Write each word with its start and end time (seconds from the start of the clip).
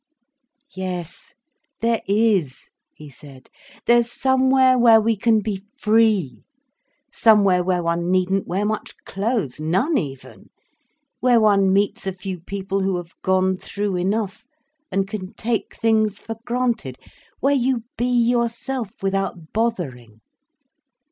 "Yes 0.73 1.31
there 1.81 2.01
is," 2.07 2.71
he 2.91 3.07
said. 3.07 3.51
"There's 3.85 4.11
somewhere 4.11 4.75
where 4.75 4.99
we 4.99 5.15
can 5.15 5.41
be 5.41 5.63
free—somewhere 5.77 7.63
where 7.63 7.83
one 7.83 8.09
needn't 8.09 8.47
wear 8.47 8.65
much 8.65 8.95
clothes—none 9.05 9.99
even—where 9.99 11.39
one 11.39 11.71
meets 11.71 12.07
a 12.07 12.13
few 12.13 12.39
people 12.39 12.81
who 12.81 12.97
have 12.97 13.13
gone 13.21 13.57
through 13.57 13.95
enough, 13.95 14.47
and 14.91 15.07
can 15.07 15.35
take 15.35 15.75
things 15.75 16.17
for 16.19 16.35
granted—where 16.45 17.53
you 17.53 17.83
be 17.95 18.07
yourself, 18.09 19.03
without 19.03 19.53
bothering. 19.53 20.19